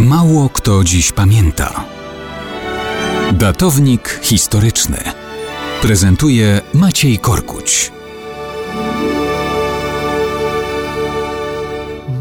Mało 0.00 0.48
kto 0.48 0.84
dziś 0.84 1.12
pamięta. 1.12 1.84
Datownik 3.32 4.20
historyczny 4.22 4.98
prezentuje 5.82 6.60
Maciej 6.74 7.18
Korkuć. 7.18 7.92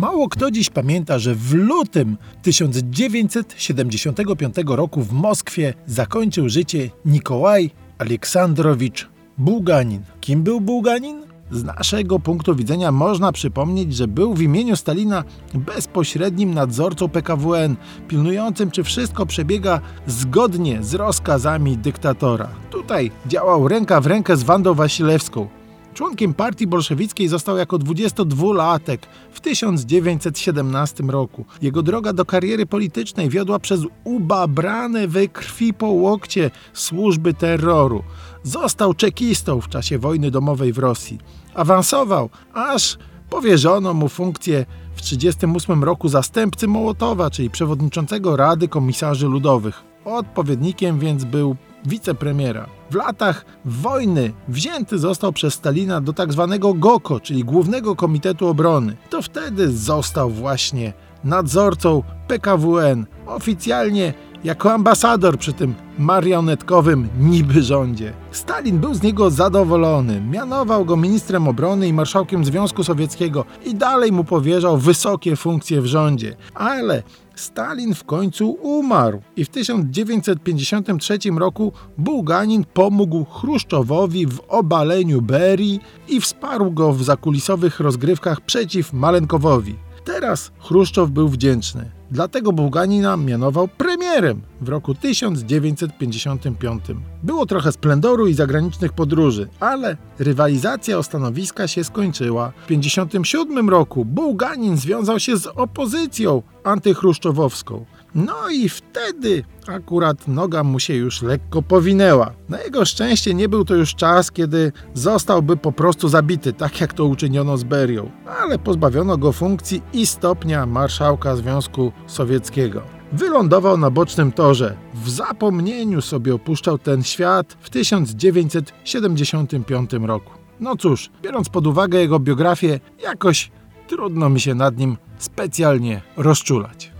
Mało 0.00 0.28
kto 0.28 0.50
dziś 0.50 0.70
pamięta, 0.70 1.18
że 1.18 1.34
w 1.34 1.54
lutym 1.54 2.16
1975 2.42 4.56
roku 4.66 5.02
w 5.02 5.12
Moskwie 5.12 5.74
zakończył 5.86 6.48
życie 6.48 6.90
Nikołaj 7.04 7.70
Aleksandrowicz 7.98 9.08
Bułganin. 9.38 10.02
Kim 10.20 10.42
był 10.42 10.60
Bułganin? 10.60 11.25
Z 11.50 11.64
naszego 11.64 12.18
punktu 12.18 12.54
widzenia 12.54 12.92
można 12.92 13.32
przypomnieć, 13.32 13.94
że 13.94 14.08
był 14.08 14.34
w 14.34 14.42
imieniu 14.42 14.76
Stalina 14.76 15.24
bezpośrednim 15.54 16.54
nadzorcą 16.54 17.08
PKWN, 17.08 17.76
pilnującym, 18.08 18.70
czy 18.70 18.82
wszystko 18.82 19.26
przebiega 19.26 19.80
zgodnie 20.06 20.82
z 20.82 20.94
rozkazami 20.94 21.78
dyktatora. 21.78 22.48
Tutaj 22.70 23.10
działał 23.26 23.68
ręka 23.68 24.00
w 24.00 24.06
rękę 24.06 24.36
z 24.36 24.42
Wandą 24.42 24.74
Wasilewską. 24.74 25.48
Członkiem 25.96 26.34
partii 26.34 26.66
bolszewickiej 26.66 27.28
został 27.28 27.56
jako 27.56 27.78
22-latek 27.78 28.98
w 29.32 29.40
1917 29.40 31.04
roku. 31.04 31.44
Jego 31.62 31.82
droga 31.82 32.12
do 32.12 32.24
kariery 32.24 32.66
politycznej 32.66 33.28
wiodła 33.28 33.58
przez 33.58 33.80
ubabrane 34.04 35.08
we 35.08 35.28
krwi 35.28 35.74
po 35.74 35.86
łokcie 35.86 36.50
służby 36.72 37.34
terroru. 37.34 38.02
Został 38.42 38.94
czekistą 38.94 39.60
w 39.60 39.68
czasie 39.68 39.98
wojny 39.98 40.30
domowej 40.30 40.72
w 40.72 40.78
Rosji. 40.78 41.18
Awansował, 41.54 42.30
aż 42.54 42.98
powierzono 43.30 43.94
mu 43.94 44.08
funkcję 44.08 44.66
w 44.94 45.00
1938 45.00 45.84
roku 45.84 46.08
zastępcy 46.08 46.68
Mołotowa, 46.68 47.30
czyli 47.30 47.50
przewodniczącego 47.50 48.36
Rady 48.36 48.68
Komisarzy 48.68 49.26
Ludowych. 49.26 49.82
Odpowiednikiem 50.04 50.98
więc 50.98 51.24
był 51.24 51.56
wicepremiera. 51.86 52.66
W 52.90 52.94
latach 52.94 53.44
wojny 53.64 54.32
wzięty 54.48 54.98
został 54.98 55.32
przez 55.32 55.54
Stalina 55.54 56.00
do 56.00 56.12
tak 56.12 56.32
zwanego 56.32 56.74
GOKO, 56.74 57.20
czyli 57.20 57.44
Głównego 57.44 57.96
Komitetu 57.96 58.48
Obrony. 58.48 58.96
To 59.10 59.22
wtedy 59.22 59.72
został 59.72 60.30
właśnie 60.30 60.92
nadzorcą 61.24 62.02
PKWN, 62.28 63.06
oficjalnie 63.26 64.14
jako 64.46 64.72
ambasador 64.72 65.38
przy 65.38 65.52
tym 65.52 65.74
marionetkowym 65.98 67.08
niby 67.20 67.62
rządzie. 67.62 68.12
Stalin 68.30 68.78
był 68.78 68.94
z 68.94 69.02
niego 69.02 69.30
zadowolony, 69.30 70.20
mianował 70.20 70.84
go 70.84 70.96
ministrem 70.96 71.48
obrony 71.48 71.88
i 71.88 71.92
marszałkiem 71.92 72.44
Związku 72.44 72.84
Sowieckiego 72.84 73.44
i 73.64 73.74
dalej 73.74 74.12
mu 74.12 74.24
powierzał 74.24 74.78
wysokie 74.78 75.36
funkcje 75.36 75.80
w 75.80 75.86
rządzie. 75.86 76.36
Ale 76.54 77.02
Stalin 77.34 77.94
w 77.94 78.04
końcu 78.04 78.50
umarł 78.50 79.20
i 79.36 79.44
w 79.44 79.48
1953 79.48 81.18
roku 81.36 81.72
Bułganin 81.98 82.64
pomógł 82.74 83.24
Chruszczowowi 83.24 84.26
w 84.26 84.40
obaleniu 84.48 85.22
Berii 85.22 85.80
i 86.08 86.20
wsparł 86.20 86.70
go 86.70 86.92
w 86.92 87.04
zakulisowych 87.04 87.80
rozgrywkach 87.80 88.40
przeciw 88.40 88.92
Malenkowowi. 88.92 89.85
Teraz 90.26 90.52
Chruszczow 90.58 91.10
był 91.10 91.28
wdzięczny. 91.28 91.90
Dlatego 92.10 92.52
Bułganina 92.52 93.16
mianował 93.16 93.68
premierem 93.68 94.42
w 94.60 94.68
roku 94.68 94.94
1955. 94.94 96.84
Było 97.22 97.46
trochę 97.46 97.72
splendoru 97.72 98.26
i 98.26 98.34
zagranicznych 98.34 98.92
podróży, 98.92 99.48
ale 99.60 99.96
rywalizacja 100.18 100.98
o 100.98 101.02
stanowiska 101.02 101.68
się 101.68 101.84
skończyła. 101.84 102.48
W 102.48 102.66
1957 102.66 103.70
roku 103.70 104.04
Bułganin 104.04 104.76
związał 104.76 105.20
się 105.20 105.36
z 105.36 105.46
opozycją 105.46 106.42
antychruszczowowską. 106.64 107.84
No 108.16 108.50
i 108.50 108.68
wtedy 108.68 109.44
akurat 109.66 110.28
noga 110.28 110.64
mu 110.64 110.80
się 110.80 110.94
już 110.94 111.22
lekko 111.22 111.62
powinęła. 111.62 112.32
Na 112.48 112.62
jego 112.62 112.84
szczęście 112.84 113.34
nie 113.34 113.48
był 113.48 113.64
to 113.64 113.74
już 113.74 113.94
czas, 113.94 114.32
kiedy 114.32 114.72
zostałby 114.94 115.56
po 115.56 115.72
prostu 115.72 116.08
zabity, 116.08 116.52
tak 116.52 116.80
jak 116.80 116.92
to 116.92 117.04
uczyniono 117.04 117.56
z 117.56 117.64
Berią, 117.64 118.10
ale 118.40 118.58
pozbawiono 118.58 119.16
go 119.16 119.32
funkcji 119.32 119.82
i 119.92 120.06
stopnia 120.06 120.66
marszałka 120.66 121.36
Związku 121.36 121.92
Sowieckiego. 122.06 122.82
Wylądował 123.12 123.78
na 123.78 123.90
bocznym 123.90 124.32
torze. 124.32 124.76
W 124.94 125.10
zapomnieniu 125.10 126.02
sobie 126.02 126.34
opuszczał 126.34 126.78
ten 126.78 127.02
świat 127.02 127.56
w 127.60 127.70
1975 127.70 129.92
roku. 129.92 130.32
No 130.60 130.76
cóż, 130.76 131.10
biorąc 131.22 131.48
pod 131.48 131.66
uwagę 131.66 131.98
jego 131.98 132.20
biografię, 132.20 132.80
jakoś 133.02 133.50
trudno 133.88 134.28
mi 134.28 134.40
się 134.40 134.54
nad 134.54 134.78
nim 134.78 134.96
specjalnie 135.18 136.02
rozczulać. 136.16 136.95